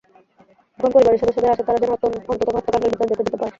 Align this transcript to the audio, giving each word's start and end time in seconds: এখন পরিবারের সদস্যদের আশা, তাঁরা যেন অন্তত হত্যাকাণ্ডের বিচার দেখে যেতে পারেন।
এখন 0.79 0.89
পরিবারের 0.93 1.21
সদস্যদের 1.21 1.51
আশা, 1.53 1.63
তাঁরা 1.63 1.79
যেন 1.81 1.91
অন্তত 2.27 2.49
হত্যাকাণ্ডের 2.55 2.91
বিচার 2.93 3.07
দেখে 3.09 3.19
যেতে 3.19 3.31
পারেন। 3.31 3.49